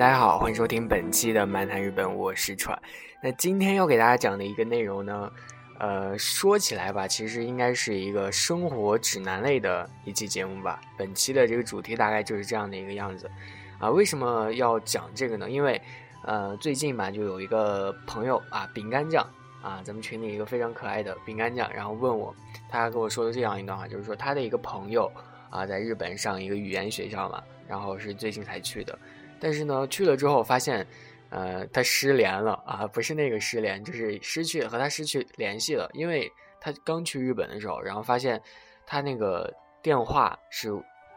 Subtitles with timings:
[0.00, 2.80] 大家好，欢迎收听本期的漫谈日本，我是川。
[3.22, 5.30] 那今天要给大家讲的一个内容呢，
[5.78, 10.80] 呃，说起来吧，其实应该是一个生活指南类的一期节目吧。
[10.96, 13.30] 本期的这个主题大概就是这样的一个样子
[13.78, 13.90] 啊。
[13.90, 15.50] 为什么要讲这个呢？
[15.50, 15.78] 因为
[16.24, 19.22] 呃，最近吧，就有一个朋友啊，饼干酱
[19.60, 22.34] 啊，咱们群里一个非常可爱的饼干酱，然后问我，
[22.70, 25.12] 他跟我说的这样一段话，就是说他的一个朋友
[25.50, 28.98] 啊，在日本上一个语言学校嘛，然后是最近才去的。
[29.40, 30.86] 但是呢，去了之后发现，
[31.30, 35.88] 呃，他失联了啊，不是那个失联，就是失去和他失去联系了。
[35.94, 38.40] 因为他刚去日本的时候，然后发现
[38.86, 40.70] 他那个电话是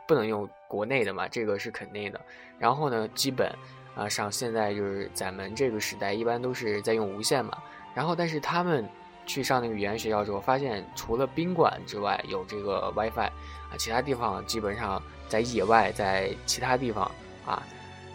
[0.07, 2.21] 不能用国内的嘛，这个是肯定的。
[2.57, 3.51] 然后呢，基本
[3.95, 7.57] 啊上现在就是咱们这个时代一般都是在用无线嘛。
[7.93, 8.87] 然后但是他们
[9.25, 13.31] 去上那个语言学校之后，发现除了宾馆之外有这个 WiFi 啊，
[13.77, 17.03] 其他地方基本上在野外，在其他地方
[17.45, 17.61] 啊。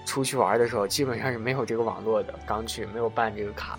[0.09, 2.34] 出去玩的时候，基本上是没有这个网络的。
[2.47, 3.78] 刚去没有办这个卡，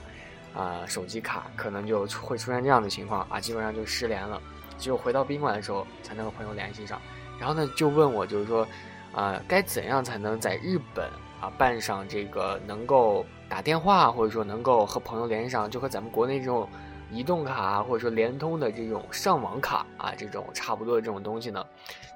[0.55, 4.39] 啊，手机卡可能就会出现这样的情况啊，基本上就失联了。
[4.77, 7.01] 只有回到宾馆的时候才能和朋友联系上。
[7.39, 8.67] 然后呢，就问我就是说，
[9.11, 11.09] 啊，该怎样才能在日本
[11.41, 16.69] 啊办上这个能够打电话或者说能够和朋友联系上，就和咱们国内这种
[17.09, 21.65] 移动卡或者说联通的这种上网卡啊这种差不多的这种东西呢？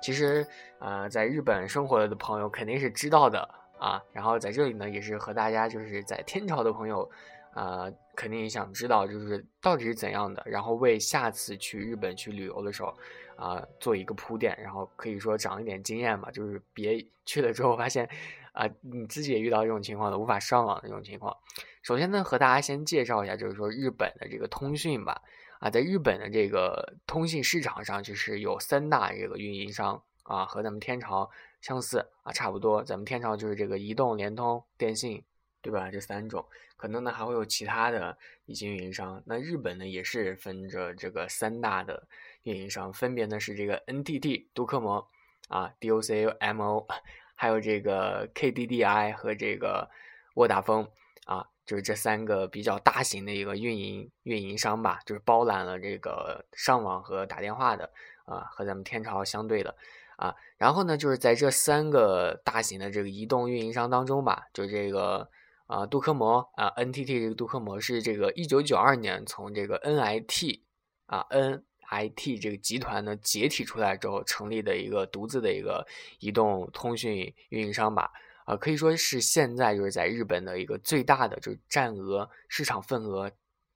[0.03, 0.45] 其实，
[0.77, 3.49] 呃，在日本生活的朋友肯定是知道的。
[3.83, 7.11] 啊，然后在这里呢，也是和大家就是在天朝的朋友，
[7.53, 12.97] 呃，肯定也想知道就是到底是怎样的，然后为下次去日本去旅游的时候，
[13.35, 18.07] 啊，做一个铺垫，然后可以说长一点经验嘛，就是别去了之后发现，
[18.53, 21.35] 啊，你自己也遇到这种情况的，无法上网的这种情况。
[21.81, 25.21] 首先呢，和大家先介绍一下，就是说日本的这个通讯吧，
[25.59, 31.29] 啊，在日本的这个通信市场上，就是有三大这个运营商啊，和咱们天朝。
[31.63, 32.83] 相似啊，差不多。
[32.83, 35.23] 咱们天朝就是这个移动、联通、电信，
[35.61, 35.89] 对吧？
[35.89, 39.23] 这三种，可能呢还会有其他的一些运营商。
[39.25, 42.05] 那日本呢也是分着这个三大的
[42.43, 45.07] 运营商，分别呢是这个 NTT 都克摩
[45.47, 46.85] 啊，DOCOMO，
[47.33, 49.89] 还有这个 KDDI 和这个
[50.35, 50.85] 沃达丰
[51.25, 57.89] 啊，就是这三个比较大型的一个运营运营商吧，就是包揽了这个上网和打电话的
[58.25, 59.73] 啊，和咱们天朝相对的。
[60.17, 65.27] 啊，然后呢，就是在这三个大型的这个移动运营商当中吧，就这个
[65.65, 70.61] 啊，杜科摩啊，NTT 这个杜科摩是这个一九九二年从这个 NIT
[71.07, 75.85] 啊 NIT 这个集团呢解体出来之后成立的一个独自的一个
[76.19, 78.11] 移动通讯运营商吧，
[78.45, 83.31] 啊，可以说是现在就是在日本的一个最大的，就是占额市场份额，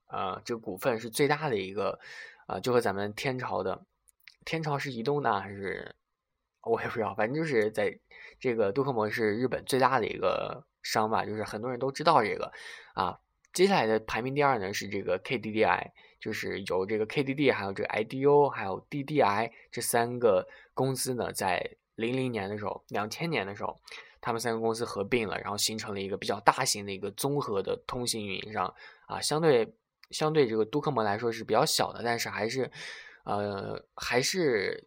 [0.06, 1.98] 呃，这个股份是最大的一个，
[2.46, 3.84] 啊，就和咱们天朝的
[4.44, 5.96] 天朝是移动呢还是？
[6.62, 7.98] 我也不知道，反正就是在
[8.38, 12.52] 这个杜克摩是日本最大的一个商吧，就是很多人都知道这个
[12.94, 13.18] 啊。
[13.54, 23.80] 接下来的排名第二呢是这个 KDDI，就是由这个 KDD 还有这个 IDO 还有 DDI 这三个公司呢，在零零年的时候，两千年的时候，
[24.20, 28.72] 他们三个公司合并了，然后形成了一个比较大型的一个综合的通信运营商
[29.06, 29.20] 啊。
[29.20, 29.74] 相对
[30.10, 32.70] 相对这个杜克摩来说是比较小的，但是还是
[33.24, 34.86] 呃还是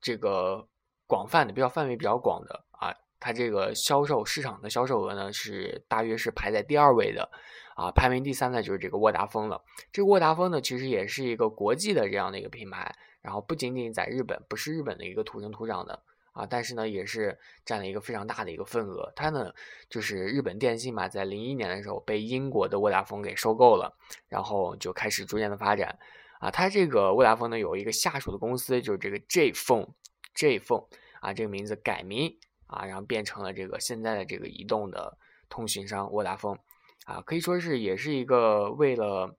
[0.00, 0.66] 这个。
[1.12, 2.88] 广泛的，比较范围比较广的啊，
[3.20, 7.28] 它这个销售市场的销售额呢是大约是排在第二位的，
[7.76, 9.62] 啊，排名第三的就是这个沃达丰了。
[9.92, 16.02] 这个沃达丰呢，其实也是一个国际的这样的一个品牌，然后不仅仅在日本，不是日本的一个土生土长的
[16.32, 19.12] 啊，但是呢，也是占了一个非常大的一个份额。
[19.14, 19.52] 它呢，
[19.90, 23.94] 就是日本电信嘛，在零一年的时候被英国的沃达丰给收购了，
[24.28, 25.98] 然后就开始逐渐的发展
[26.40, 26.50] 啊。
[26.50, 30.86] 它这个沃达丰呢，有一个下属的公司，就是这个 J Phone，J Phone。
[31.22, 32.36] 啊，这个名字改名
[32.66, 35.16] 啊，然后变成了这个现在的这个移动的
[35.48, 36.58] 通讯商沃达丰，
[37.06, 39.36] 啊，可以说是也是一个为了，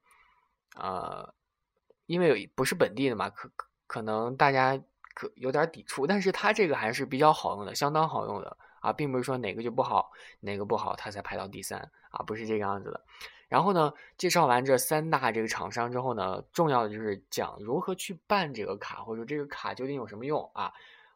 [0.76, 1.34] 呃，
[2.06, 3.52] 因为不是本地的嘛，可
[3.86, 4.82] 可能大家
[5.14, 10.10] 可有点抵触，但是它这个还是比较好用的，相当好用的啊，并不是说哪个就不好，
[10.40, 13.06] 哪个不好它才排到第三啊，不是这个样子的。
[13.50, 20.74] 然后呢，介绍完这三大这个厂商之后呢，重要的就是讲如何去办这个卡，或者说这个卡究竟有什么用啊？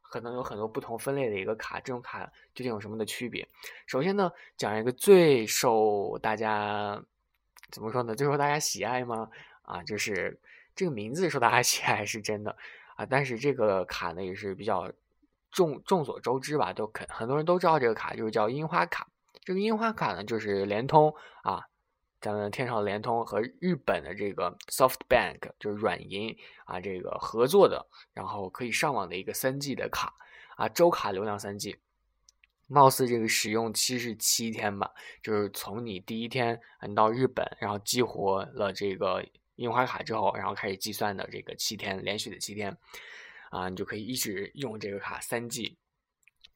[0.10, 3.48] 可能有很多不同分类的一个卡，这种卡究竟有什么的区别？
[3.86, 7.02] 首先呢，讲一个最受大家
[7.72, 8.16] 怎么说呢？
[8.16, 9.30] 最受大家喜爱吗？
[9.64, 10.40] 啊，就是
[10.76, 12.56] 这个名字受大家 喜爱是真的
[12.96, 14.92] 啊，但是这个卡呢也是比较
[15.52, 19.08] 众众所周知吧，都肯很多人都知道这个卡就是叫樱花卡。
[19.44, 21.14] 这个樱花卡呢就是联通
[21.44, 21.66] 啊。
[22.20, 26.36] 咱们天朝联通和日本的这个 SoftBank 就是软银
[26.66, 30.14] 啊，这个合作的，然后可以上网的一个三 G 的卡
[30.56, 31.78] 啊，周卡流量三 G
[32.66, 34.92] 貌似这个使用期是七天吧，
[35.22, 39.24] 就是从你第一天你到日本，然后激活了这个
[39.56, 42.76] 樱花卡之后，然后开始计算的这个七天连续的七天，
[43.52, 45.78] 啊，你就可以一直用这个卡三 G，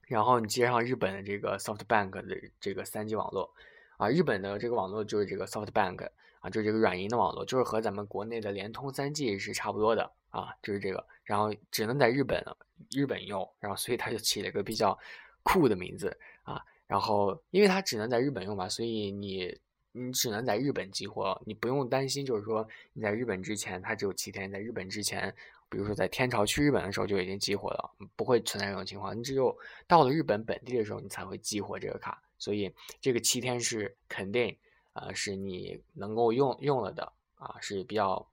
[0.07, 3.53] 然后你接上日本的这个 SoftBank 的这个三 G 网络，
[4.01, 6.09] 啊，日本的这个网络就是这个 SoftBank，
[6.39, 12.43] 啊，就是这个软银的网络，就是和咱们国内的联通三 G 是差不多的，啊，就是这个，然后只能在日本
[12.89, 14.97] 日本用，然后所以它就起了一个比较。
[15.43, 19.59] 酷的名字啊，然后因为它只能在日本用嘛，所以你
[19.91, 22.63] 你只能在日本激活，你不用担心，就是说
[22.93, 25.33] 你在日本之前，它只有七天，在日本之前，
[25.67, 29.17] 比如说在天朝去日本的时候就已经激活了，不会存在这种情况。
[29.17, 29.51] 你只有
[29.87, 34.57] 到了日本本地的时候，你才会激活这个卡，所以这个七天是肯定
[34.93, 38.27] 啊，是你能够用用了的啊，是比较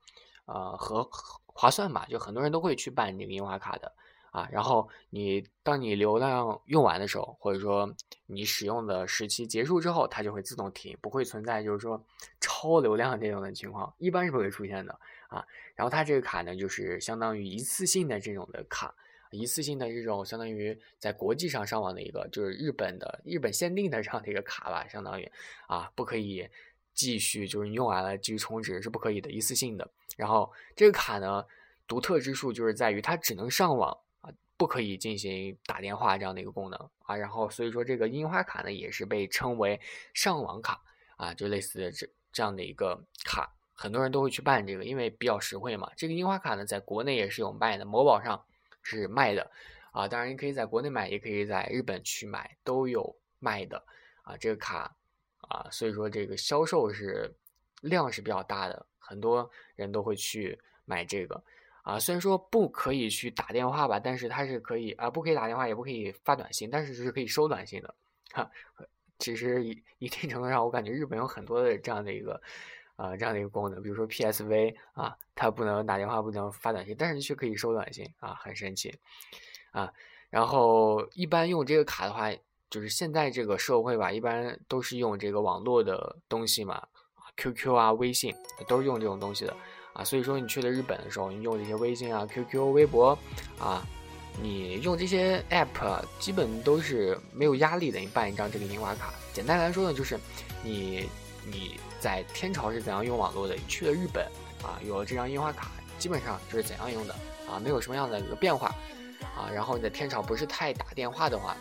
[0.47, 1.09] 呃合
[1.47, 3.93] 划算吧，就很多人都会去办这个樱花卡的。
[4.31, 7.95] 啊，然后你当你流量用完的时候，或者说
[8.27, 12.05] 你使用的时期结束之后，它就会自动停，不会存在就是说
[12.39, 15.47] 超流量这种的情况，一般是不会出现的啊。
[15.75, 18.95] 然后它这个卡呢，就是相当于一次性的这种的卡，
[19.31, 25.31] 一次性的这种相当于在国际上上网的一个，就是日本的日本限定的这样的一个卡吧，相当于
[25.67, 26.49] 啊，不可以
[26.95, 29.91] 继续就是你用完了继续充值是不可以的，一次性的。
[30.17, 31.45] 然后这个卡呢，
[31.87, 34.31] 独特之处就是在于它只能上网啊。
[34.57, 39.81] 不可以进行打电话这样的一个功能啊，然后所以说这个樱花卡呢也是被称为
[40.13, 40.83] 上网卡
[41.17, 45.89] 啊，就类似的这这样的一个卡，很多人都会去办这个，因为比较实惠嘛。
[45.97, 48.45] 这个樱花卡呢在国内也是有卖的，某宝上
[48.83, 49.51] 是卖的
[49.93, 53.83] 啊，当然你可以在国内买，也可以在日本去买，都有卖的
[54.23, 54.37] 啊。
[54.37, 54.97] 这个卡
[55.49, 57.35] 啊，所以说这个销售是
[57.81, 61.43] 量是比较大的，很多人都会去买这个。
[61.83, 67.95] 啊，虽然说不可以去打电话吧，但是它是可以啊，不可以打电话，也不可以发短信，但是是可以收短信的。
[68.33, 68.51] 哈，
[69.19, 72.39] 其实一一定程度上，我感觉日本有很多的这样的一个，
[72.99, 78.93] 啊，这样的一个功能，比如说 PSV 啊，它不能打电话，不能发短信，但是却可以收短信啊，很神奇
[79.71, 79.89] 啊。
[80.31, 82.29] 然后一般用这个卡的话，
[82.69, 86.85] 就是现在这个社会吧，一般都是用这个网络的东西嘛
[87.37, 88.35] ，QQ 啊、微信
[88.67, 89.57] 都是用这种东西的。
[89.93, 93.17] 啊，所以说你去了日本的时候，你用这些微信啊、QQ、微博
[93.59, 93.87] 啊，
[94.43, 97.99] 你用这些 app 基本都是没有压力的。
[98.01, 100.19] 你办一张这个樱花卡，简单来说呢，就是
[100.63, 101.09] 你
[101.47, 104.25] 你在天朝是怎样用网络的，你去了日本
[104.63, 107.15] 啊，有了这张樱花卡，基本上就是怎样用的
[107.51, 108.75] 啊，没有什么样的一个变化
[109.37, 109.51] 啊。
[109.53, 111.57] 然后你在天朝不是太打电话的话，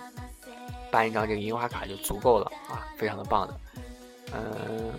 [0.91, 3.59] 办一张这个樱花卡就足够了啊，非常的棒的。
[4.33, 4.93] 嗯，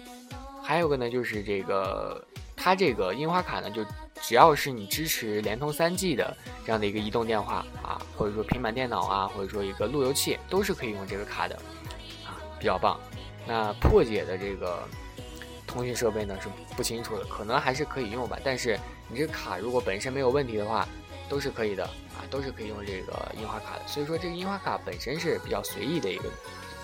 [0.63, 2.25] 还有个呢，就是这个。
[2.61, 3.87] 它这个樱花卡呢，就
[4.21, 6.37] 只要是你支持联通三 G 的
[6.67, 11.55] 这样的一个移动电话啊，或者说平板电脑啊，或者说一个路由器，都是可以用这个卡的，
[12.27, 12.99] 啊，比较棒。
[13.47, 14.83] 那破解的这个
[15.69, 18.37] 通讯设备呢是不清楚的，可能还是可以用吧。
[18.43, 18.77] 但是
[19.09, 20.89] 你这卡如果本身没有问题的话，
[21.29, 23.83] 都是可以的啊，都是可以用这个樱花卡的。
[23.87, 26.31] 所以说这个樱花卡本身是比较随意的一个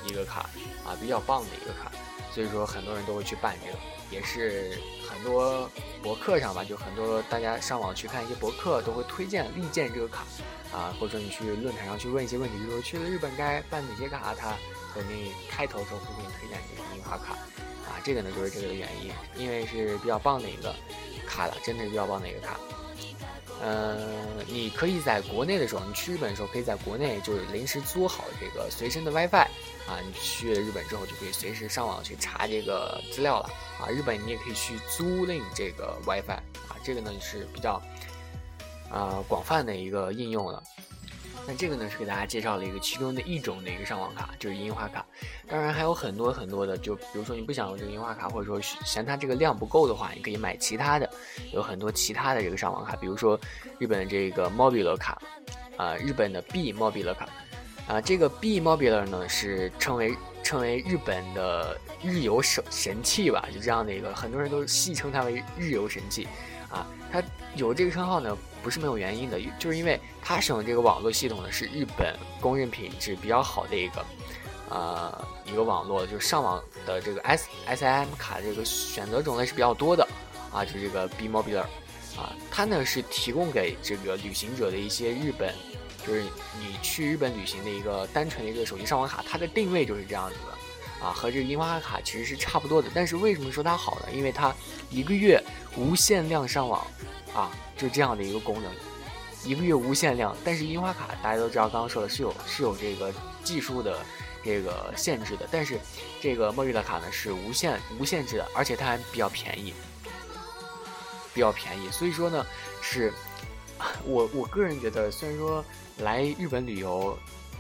[0.07, 0.41] 一个卡
[0.85, 1.91] 啊，比较棒的一个卡。
[2.31, 3.79] 所以说很多人都会去办这个，
[4.11, 4.77] 也是
[5.09, 5.71] 很多
[6.03, 10.25] 博客上吧，就很多大家上网去看一些博客都会推荐力荐这个卡
[10.73, 14.57] 啊，或者说你去论坛上去问一些问题，比如说去了日本该办哪些卡它，
[14.95, 17.33] 他肯定开头的时候会给你推荐这个樱花卡
[17.91, 20.75] 啊，这个呢就是这个的原因，因为是比较棒的一个
[21.27, 22.59] 卡了，真的是比较棒的一个卡。
[23.63, 23.99] 嗯，
[24.47, 29.47] 你可以在国内的时候，你去日本的时候，可以在国内就是临时租好这个随身的 WiFi
[29.87, 30.01] 啊。
[30.05, 33.89] 你去日本之后，就可以随时上网去查这个资料了啊。
[33.89, 36.33] 日本你也可以去租赁这个 WiFi
[36.69, 37.81] 啊，这个呢是比较
[38.91, 40.63] 啊广泛的一个应用了。
[41.47, 45.05] 那这个呢是给大家介绍了一个其中的一种的一个上网卡，就是樱花卡。
[45.47, 51.09] 当然还有很多很多的，就比如说你不想用这个樱花卡，或者说嫌它这个量不够的话，你可以买其他的，
[51.53, 53.39] 有很多其他的这个上网卡，比如说
[53.79, 55.21] 日本的这个 Mobile 卡，
[55.77, 57.29] 啊，日本的 B Mobile 卡，
[57.89, 66.27] 啊，这个 B Mobile 呢是称为称为日本的日游神神器吧，就这样的一个，很多人都戏称它为日游神器。
[66.75, 67.23] 啊，它
[67.55, 74.05] 有这个称号呢，不是没有原因的，就是因为它使用这个网络系统呢，是日本公认品质比较好的一个，
[74.71, 80.05] 呃，一个网络，就是上网的这个 S S I M 卡这个选择种类是比较多的，
[80.53, 81.61] 啊，就这个 B Mobile，
[82.17, 85.55] 啊，它呢是提供给这个旅行者的一些日本，
[86.05, 86.25] 就是
[86.59, 90.59] 你去日本旅行的一个单纯的一个手机上网卡，它的定位就是这样子的。
[91.01, 94.07] 啊，和这个樱花卡其实是差不多的，但是为什么说它好呢？
[94.13, 94.55] 因为它
[94.91, 95.43] 一个月
[95.77, 96.87] 无限量上网，
[97.35, 98.73] 啊，就这样的一个功能，
[99.45, 100.35] 一个月无限量。
[100.45, 103.99] 但是樱花卡大家都知道，刚刚说的是有是有这个技术的
[104.43, 105.79] 这个限制的，但是
[106.23, 109.75] 这个 Mobile 卡呢是无限无限制的，而且它还比较便宜，
[111.35, 111.91] 比较便宜。
[111.91, 112.47] 所以说呢，
[112.81, 113.13] 是
[114.07, 115.63] 我我个人觉得，虽然说
[115.99, 117.19] 来日本旅游，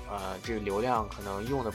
[0.09, 1.73] 呃，这个流量可能用的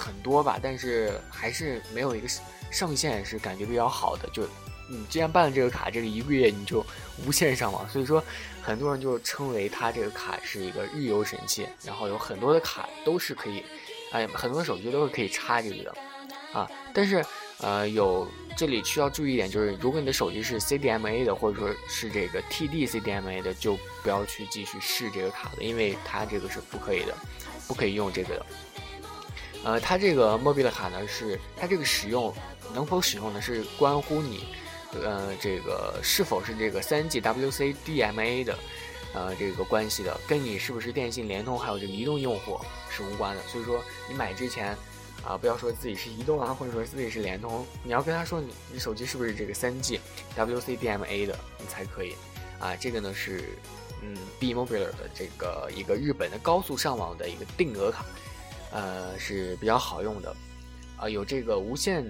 [0.00, 2.28] 很多吧，但是还是没有一个
[2.70, 4.28] 上限是感觉比较好的。
[4.32, 4.42] 就
[4.88, 6.84] 你既然办了这个卡，这个一个月你就
[7.26, 8.22] 无限上网，所以说
[8.62, 11.66] 很多人就称为它这个卡是一个日游神器。
[11.84, 13.62] 然后有很多的卡都是可以。
[14.12, 15.94] 哎，很多手机都是可以插这个的，
[16.52, 17.24] 啊，但是
[17.58, 18.26] 呃，有
[18.56, 27.14] 这里需要注意一点，就是如果你的手机是 CDMA 的，或者说是这个 TD CDMA 的，就不要去继续试这个卡了，因为它这个是不可以的，
[27.68, 28.46] 不可以用这个的。
[29.64, 32.34] 呃，它这个 Mobile 卡呢，是它这个使用
[32.74, 34.44] 能否使用呢，是关乎你
[35.02, 38.58] 呃这个是否是这个 3G WCDMA 的。
[39.12, 43.42] 呃，这个关系的跟你是不是电信、联通还有这个移动用户是无关的。
[43.42, 44.68] 所以说，你买之前
[45.26, 49.98] 啊，不要说自己是移动啊，或者说自己是联通，你要跟他说你你手机是不是这个三 G
[50.36, 52.14] WCDMA 的，你才可以
[52.60, 52.76] 啊。
[52.76, 53.58] 这个呢是
[54.00, 58.06] 嗯，B Mobile 的这个一个日本的高速上网的一个定额卡，
[58.72, 60.34] 呃是比较好用的
[60.96, 62.04] 啊，有这个无限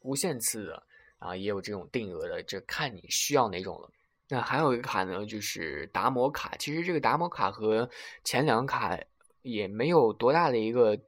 [0.00, 0.82] 无限次的
[1.18, 3.90] 啊，也有这种定额的，这看你需要哪种了。
[4.28, 6.56] 那还有一个卡呢，就是达摩卡。
[6.58, 7.88] 其实这个达摩卡和
[8.24, 8.98] 前两卡
[9.42, 10.98] 也没有多大的一个，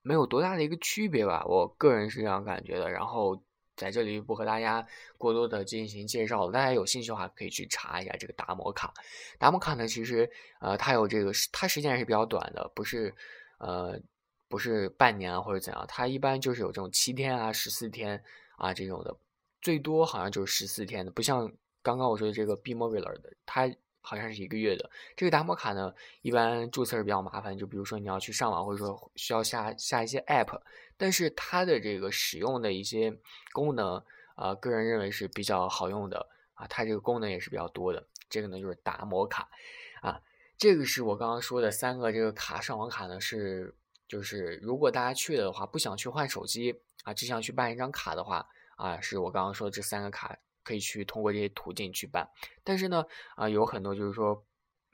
[0.00, 1.44] 没有多大的一个区别吧。
[1.46, 2.90] 我个人是这样感觉的。
[2.90, 3.40] 然后
[3.76, 4.84] 在这里不和大家
[5.18, 8.92] 过多的进行介绍了，大家有兴趣的话可以去查一下这个达摩卡。
[9.38, 10.28] 达摩卡呢，其实
[10.60, 13.14] 呃它有这个，它时间是比较短的，不是
[13.58, 14.00] 呃
[14.48, 18.22] 不是半年或者怎样，它一般就是有这种七天啊、十四天
[18.56, 19.16] 啊这种的，
[19.60, 21.52] 最多好像就是十四天的，不像。
[21.84, 23.70] 刚刚我说的这个 B Mobile 的，它
[24.00, 24.90] 好像是一个月的。
[25.14, 30.62] 这个达摩卡呢，一般注册是比较麻烦，就比如说你要去上网，或者说需要下下一些 App，
[30.96, 33.14] 但是它的这个使用的一些
[33.52, 34.02] 功能，
[34.34, 38.02] 啊，个人认为是比较好用的啊，它这个功能也是比较多的。
[38.30, 39.46] 这个呢就是达摩卡，
[40.00, 40.18] 啊，
[40.56, 43.74] 这个是我刚刚说的三个这个卡上网卡呢，是
[44.08, 48.46] 就是如果大家去了的话，不想去换手机啊，只想去办一张卡的话
[48.76, 50.38] 啊，是我刚刚说的这三个卡。
[50.66, 52.26] 可以去通过这些途径去办，
[52.62, 53.04] 但是呢，
[53.36, 54.42] 啊，有很多就是说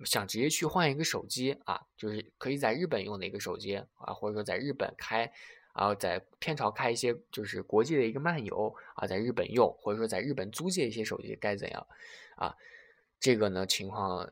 [0.05, 5.33] 想直接去换一个手机啊，就是可以在日本用的一个手机啊，或者说在日本开，
[5.73, 11.87] 然后在天朝开一些就是国际的一个漫游啊，在日本用，或者说在日本租借一些手机该怎样
[12.35, 12.52] 啊？
[13.21, 14.29] 这个呢情况，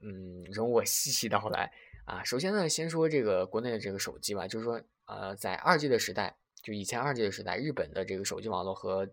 [0.00, 1.72] 嗯，容我细细道来
[2.06, 2.24] 啊。
[2.24, 9.10] 首先呢，先说这个国内的这个手机吧，就是说，呃，在二 G 的时代，就以前二 G 的时代，日本的这个手机网络和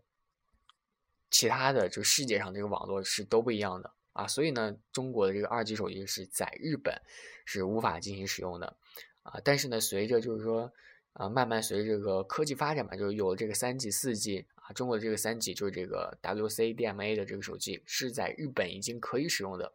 [1.29, 7.01] 其他的就世界上这个网络是都不一样的啊，所以呢，中国的这个二 G 手机是在日本
[7.45, 8.77] 是无法进行使用的
[9.23, 9.41] 啊。
[9.43, 10.71] 但是呢，随着就是说，
[11.13, 19.73] 啊，慢慢随着这个科技发展嘛，就是有了这个三 G、四 G 啊，中国的这个三 G 就是这个 WCDMA 的这个手机是在日本已经可以使用的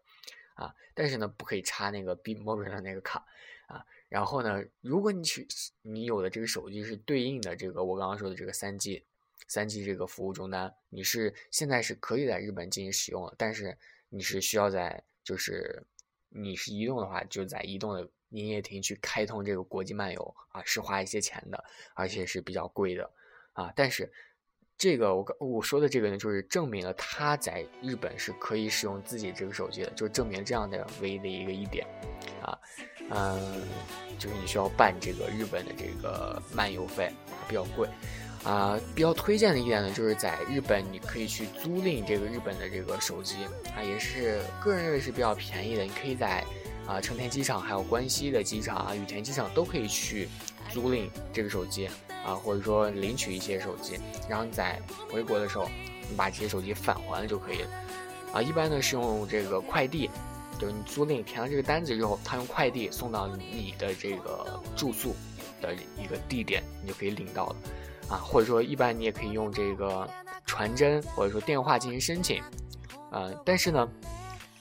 [0.58, 3.24] 啊，但是呢，不可以插那个 B Mobile 的那个卡
[3.66, 3.86] 啊。
[4.10, 5.46] 然后呢，如果你去
[5.82, 9.04] 你有的这个手机是对应的这个我刚刚说的这个三 G。
[9.46, 13.78] 三 G 这个服务终端，你是现在是可以在日本进行使用的，但是
[14.10, 15.82] 你是需要在就是
[16.28, 23.10] 你是移动的话，就在移动的营业厅去开通这个国际漫游啊，是花一些钱的，而且是比较贵的
[23.54, 23.72] 啊。
[23.74, 24.12] 但是
[24.78, 31.84] 这个我我说的这个呢，就是证明了他在日本是可以使用自己这个手机的，就是证明这样的唯一的一个一点
[32.40, 32.56] 啊，
[33.10, 33.60] 嗯，
[34.20, 37.12] 就是你需要办这个日本的这个漫游费
[37.48, 37.88] 比较贵。
[38.44, 43.44] 啊，比较推荐的一点呢，就是在日本你可以去租赁这个日本的这个手机
[43.76, 45.82] 啊，也是个人认为是比较便宜的。
[45.82, 46.44] 你可以在
[46.86, 50.28] 啊成田机场、还有关西的机场啊、羽田机场都可以去
[50.70, 51.88] 租赁这个手机
[52.24, 53.98] 啊，或者说领取一些手机，
[54.28, 55.68] 然后你在回国的时候，
[56.08, 57.68] 你把这些手机返还了就可以了。
[58.32, 60.10] 啊，一般呢是用这个快递，
[60.58, 65.14] 就是你租赁填了这个单子之后，他用快递送到你的这个住宿
[65.60, 67.56] 的一个地点，你就可以领到了。
[68.08, 70.08] 啊，或者说一般你也可以用这个
[70.46, 72.42] 传真或者说电话进行申请，
[73.10, 73.86] 呃，但是呢，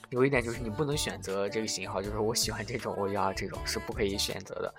[0.10, 4.74] 有一点就是你不能选择这个型号，就是我喜欢这种，我要这种是不可以选择的。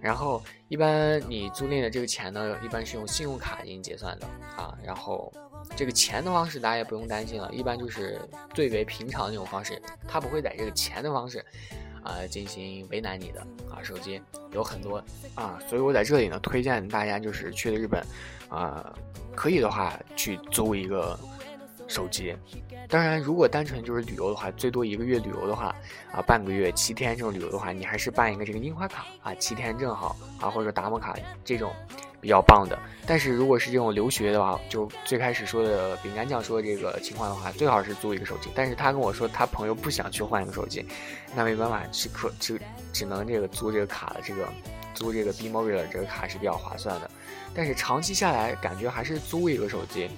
[0.00, 4.26] 然后一般你租赁的这个钱呢，一般是用信用卡进行结算的
[4.56, 4.76] 啊。
[4.82, 5.32] 然后
[5.76, 8.20] 这个钱的方式大家也不用担心了，一般就是
[8.52, 11.44] 最为平常的那种方式，它不会在这个钱的方式。
[12.02, 13.40] 啊，进行为难你的
[13.70, 14.20] 啊，手机
[14.52, 15.02] 有很多
[15.34, 18.04] 啊，所以我在这里呢，推荐大家就是去日本，
[18.50, 18.94] 啊，
[19.34, 21.18] 可以的话去租一个
[21.86, 22.36] 手机。
[22.88, 25.74] 当然，如果单纯就是旅游的话，最多一个月旅游的话，
[26.12, 31.72] 啊，半个月、七天这种旅游的话，你还是办一个这个樱花卡啊，七天正好啊，或者达摩卡这种
[32.20, 32.78] 比较棒的。
[33.06, 38.50] 但是如果是这种留学的话，就最开始说的饼干酱说的这个情况的话，最好是租一个手机。
[38.54, 40.86] 但是他跟我说他朋友不想去换一个手机，
[41.34, 42.60] 那没办法，只可只
[42.92, 44.46] 只能这个租这个卡的这个
[44.92, 47.10] 租这个 B Mobile 这个卡是比较划算的。
[47.54, 50.10] 但是长期下来，感觉还是租一个手机。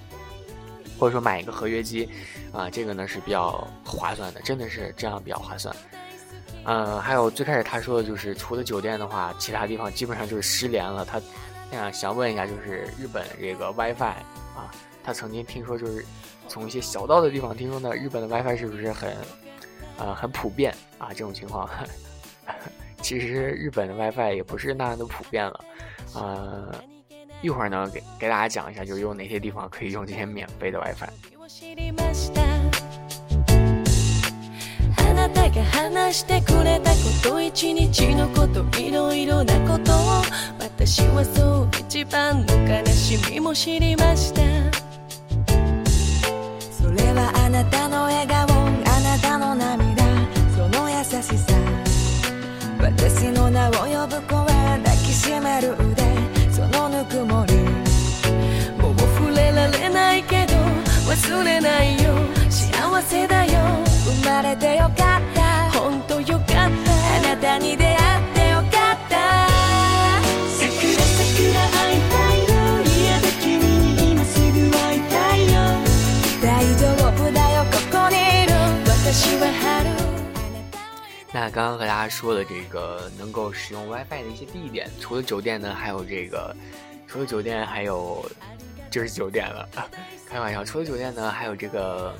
[0.99, 2.09] 或者说买一个合约机，
[2.51, 5.75] 啊，这个呢是比较划算的，真的是这样比较划算。
[6.65, 11.05] 呃，还有最开始他说的就是，除了酒店的话，其他地方基本上就是失联了。
[11.05, 11.21] 他
[11.71, 14.71] 想想问一下，就是日本这个 WiFi 啊，
[15.03, 16.03] 他曾经听说就是
[16.47, 19.15] 从一些小道的地方听说呢，日本的 WiFi 是不是很
[19.97, 21.09] 呃很普遍啊？
[21.09, 21.69] 这种情况，
[23.01, 25.65] 其实日本的 WiFi 也不是那样的普遍了，
[26.15, 26.75] 呃。
[27.41, 31.07] 一会儿呢，给给大家讲一下，就是有哪些地方可以用这些免费的 WiFi。
[57.09, 57.53] 曇り。
[58.77, 60.53] もう触れられないけど
[61.09, 62.13] 忘れないよ。
[62.49, 63.51] 幸せだよ。
[64.23, 65.71] 生まれてよかった。
[65.79, 66.57] 本当よかった。
[66.59, 66.69] あ
[67.35, 67.95] なたに出会っ
[68.33, 69.17] てよかった。
[70.59, 70.73] いい
[79.33, 79.47] いは
[81.33, 86.55] 那刚刚和大家说的这个能够使用 WiFi 的一些地点，除了酒店呢，还有这个
[87.07, 88.23] 除了酒店还有。
[88.89, 89.67] 就是酒店了，
[90.29, 90.63] 开玩笑。
[90.63, 92.15] 除了酒店呢，还有这个，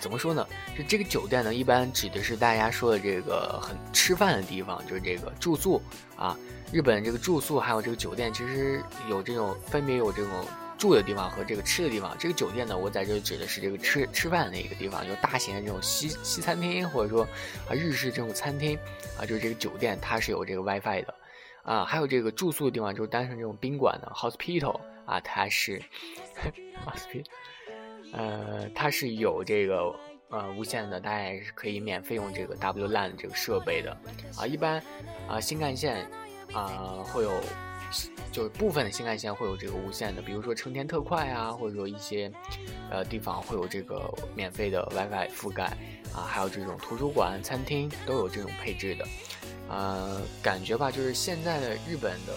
[0.00, 0.46] 怎么说呢？
[0.78, 5.82] 就这个酒店呢，一般指的是大家说的这个很吃饭的地方，就是这个住宿
[6.16, 6.38] 啊。
[6.72, 10.30] 日本这个住宿还有这个酒店，其实有这种分别有这种
[10.78, 12.16] 住的地方和这个吃的地方。
[12.18, 17.24] 这个酒店呢，我在这指的是这个吃吃饭的一个地方，就大型的这种西西餐厅，或者说
[17.68, 18.78] 啊日式这种餐厅
[19.18, 21.14] 啊，就是这个酒店它是有这个 WiFi 的
[21.66, 21.84] 啊。
[21.84, 24.80] 还有这个住宿的地方，就是单纯这种宾馆的 hospital。
[25.06, 25.80] 啊，它是
[26.84, 27.24] ，hospital，，
[28.12, 29.94] 呃，它是有这个
[30.30, 33.96] 呃无线的，大家也是可以免费用这个 WLAN 这个设备的。
[34.36, 34.82] 啊，一般
[35.28, 36.04] 啊新干线
[36.52, 37.30] 啊会有，
[38.32, 42.28] 就是部分的新干线会有这个无线的，比如说成田特快啊，或者说一些
[42.90, 45.66] 呃地方会有这个免费的 WiFi 覆盖
[46.12, 49.06] 啊，还有这种图书馆、餐厅都有这种配置的。
[49.68, 52.34] 呃，感觉吧，就是现在的日本的。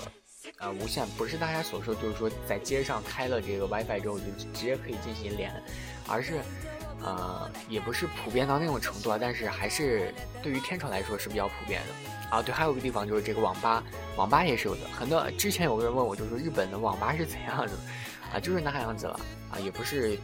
[0.58, 5.52] 啊，无线不是大家所说，就是说在街上开了这个 WiFi 之后就直接可以进行连，
[6.08, 6.42] 而是，
[7.02, 12.36] 呃，也不是普遍到那种程度啊，但是还是对于天朝来说是比较普遍的。
[12.36, 13.84] 啊，对，还有个地方就是这个网吧，
[14.18, 14.82] 网吧也是有的。
[14.90, 17.72] 很多之前有个人问我，就说日本的网吧是怎样的？
[18.34, 19.20] 啊，就是那样子了。
[19.52, 20.18] 啊，也不是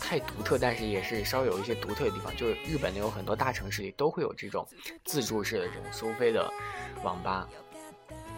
[0.00, 2.34] 太独特，但是也是稍微有一些独特的地方。
[2.36, 4.66] 就是日本的有很多大城市里都会有这种
[5.04, 6.52] 自助式的这种收费的
[7.02, 7.48] 网吧。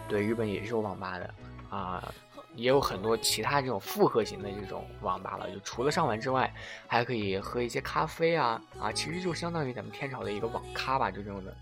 [0.07, 1.35] 对，日本也是有网吧的，
[1.69, 2.13] 啊，
[2.55, 5.51] 也有很多其他这种复合型的这种网吧了。
[5.51, 6.51] 就除了上网之外，
[6.87, 11.55] 还可以喝一些咖啡啊，啊，其实就相当于咱们天朝的一个网咖吧，就这种的，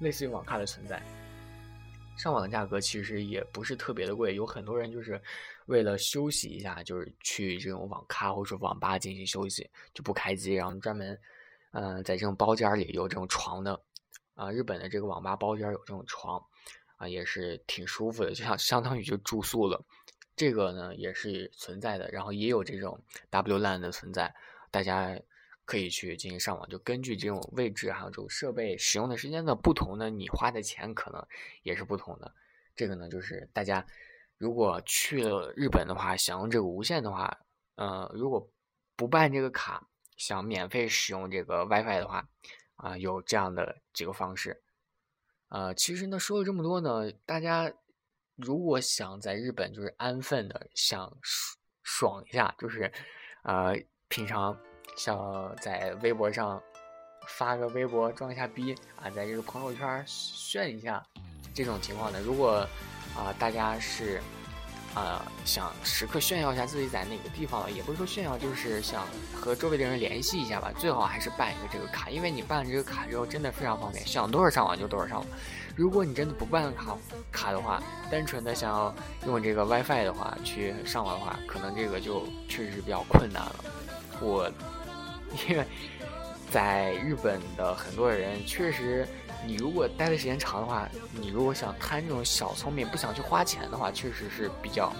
[0.00, 1.02] 类似于网咖的存在。
[2.16, 5.20] 上网的价格其实也不是特别的贵，有很多人就是
[5.66, 11.16] 为了休息一下，就是去这种网咖或者说网吧进行休息，就不开机，然后专门，
[11.72, 13.80] 嗯，在这种包间里有这种床的，
[14.34, 16.42] 啊，日本的这个网吧包间有这种床。
[16.98, 19.84] 啊，也是挺舒服的，就像相当于就住宿了。
[20.34, 22.98] 这个呢也是存在的，然后也有这种
[23.30, 24.34] WLAN 的存在，
[24.70, 25.14] 大家
[25.66, 26.66] 可以去进行上网。
[26.70, 31.22] 就根据这种位置还有这种设备使用的时间的不同呢，你花的钱可能
[31.64, 32.34] 也是不同的。
[32.74, 33.86] 这个呢就是大家
[34.38, 37.38] 如果去了日本的话，想用这个无线的话，
[37.76, 38.50] 呃，如果
[38.94, 42.28] 不办这个卡，想免费使用这个 WiFi 的话，
[42.76, 44.62] 啊，有这样的几个方式。
[45.48, 47.72] 呃，其实呢，说了这么多呢，大家
[48.34, 51.16] 如果想在日本就是安分的想
[51.82, 52.92] 爽一下，就是，
[53.42, 53.74] 呃，
[54.08, 54.58] 平常
[54.96, 56.62] 像在微博上
[57.28, 61.02] 发个微博装一下逼啊，在这个朋友圈炫一下，
[61.54, 62.66] 这种情况呢，如果
[63.16, 64.20] 啊大家是。
[64.98, 70.72] 呃，想时刻炫耀一下自己在哪个地方了，也不是说炫耀，就是想和周围的人联系一下吧。
[70.78, 75.26] 最好还是办一个这个卡，因为你办了这个卡之后，真的非常方便，想多少上网就多少上网。
[75.76, 76.96] 如果你真的不办卡
[77.30, 78.94] 卡的话，单纯的想要
[79.26, 83.64] 用这个 WiFi 的话去上网的话，可能这个就确实是比较困难了。
[84.22, 84.50] 我
[85.46, 85.66] 因为
[86.50, 89.06] 在日本的很多人确实，
[89.46, 94.92] 你如果待的时间长的话，你如果想贪这种小聪明，不想去花钱的话，确实是比较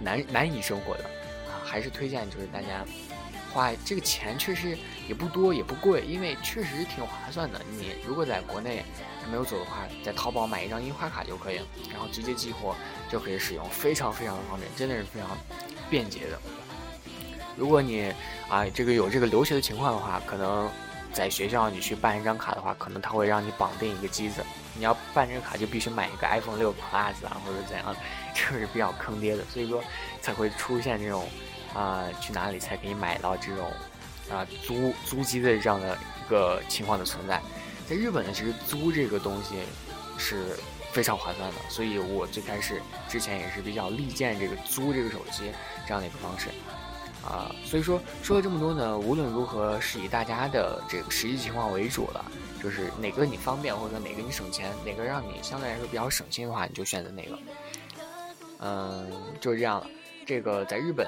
[0.00, 1.58] 难难以生活的啊。
[1.64, 2.84] 还是推荐就是大家
[3.52, 7.60] 花这个钱，确实也不多也不贵，因为确实挺划算的。
[7.70, 8.84] 你如果在国内
[9.20, 11.56] 还没有走的话，在淘宝买一张樱花卡就可以，
[11.90, 12.76] 然后直接激活
[13.10, 15.30] 就可以使用，非常非常的方便，真的是非常
[15.90, 16.38] 便捷的。
[17.56, 18.14] 如果你
[18.48, 20.70] 啊这个有这个留学的情况的话，可能
[21.12, 24.44] 在学校你去办一张卡的话，可能他会让你绑定一个机子，
[24.74, 27.94] 你要办这个卡就必须买一个 iPhone 六 Plus 啊或者怎样，
[28.34, 29.82] 这是比较坑爹的，所以说
[30.20, 31.28] 才会出现这种
[31.74, 33.70] 啊去哪里才可以买到这种
[34.30, 37.40] 啊租租机的这样的一个情况的存在。
[37.88, 39.56] 在日本呢，其实租这个东西
[40.16, 40.56] 是
[40.92, 45.50] 非常划算的，所以我最开始之前也是比较力荐这个租这个手机
[45.86, 46.48] 这样的一个方式。
[47.22, 52.24] 啊，所以说说了这么多呢，无论如何是以大家的这个实际情况为主了，
[52.62, 57.38] 就是哪个你方便或者说哪个你省钱，哪个让你相对来说比较省心的话，你就选择哪个。
[58.60, 59.86] 嗯，就是这样了。
[60.26, 61.06] 这个在日本，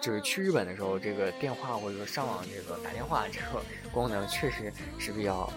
[0.00, 5.48] 就是去日本的时候，这个电话或者说上网这个打电话这个功能确实是比较。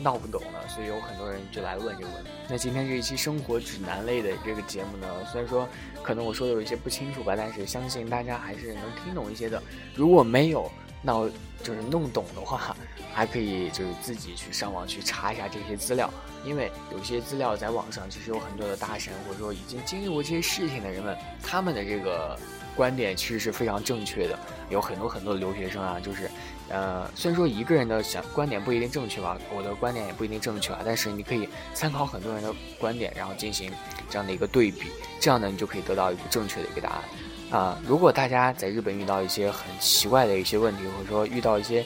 [0.00, 2.30] 闹不懂了，所以有很多人就来问这个问题。
[2.48, 5.68] 那今天这一期生活指南类的这个节目呢，虽然说
[6.02, 9.62] 可能我说的有一些不清楚吧，但是相信大家还是能听懂一些的。
[9.94, 10.70] 如果没有
[11.02, 11.28] 闹
[11.62, 12.76] 就是弄懂的话，
[13.12, 16.12] 还可以就是自己去上网去查一下这些资料，
[16.44, 22.36] 因为有些资料在网上其实有很多的大神或者说已经经历过这些事情的人们，他们的这个
[22.74, 24.38] 观点其实是非常正确的。
[24.70, 26.30] 有很多很多的留学生啊，就是。
[26.72, 33.70] 呃，虽然说一个人的想观点不一定正确吧，我的观点也不一定正确啊，但是你可以参考很多人的观点，然后进行
[34.08, 37.02] 这样的一个对比，这样呢，你就可以得到一个正确的一个答案。
[37.50, 41.84] 啊，如果大家在日本遇到一些很奇怪的一些问题，或者说遇到一些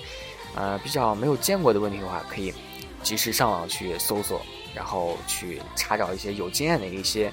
[0.54, 2.54] 呃比较没有见过的问题的话，可以
[3.02, 4.40] 及时上网去搜索，
[4.72, 7.32] 然后去查找一些有经验的一些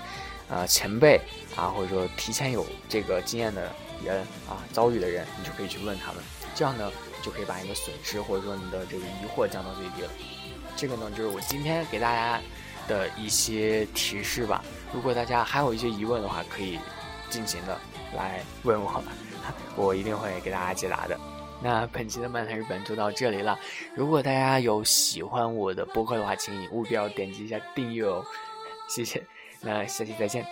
[0.50, 1.22] 呃前辈
[1.56, 3.72] 啊，或者说提前有这个经验的
[4.04, 6.24] 人啊遭遇的人，你就可以去问他们，
[6.56, 6.92] 这样呢。
[7.24, 10.10] 就可以把你的损失或者说你的这个疑惑降到最低了。
[10.76, 12.38] 这个呢，就是我今天给大家
[12.86, 14.62] 的一些提示吧。
[14.92, 16.78] 如果大家还有一些疑问的话，可以
[17.30, 17.80] 尽情的
[18.14, 19.02] 来问我，
[19.78, 21.18] 我一定会给大家解答的。
[21.62, 23.58] 那本期的漫谈日本就到这里了。
[23.96, 28.22] 如果大家有喜欢我的播客的话，请务必要点击一下订阅哦，
[28.90, 29.26] 谢谢。
[29.62, 30.46] 那下期再见。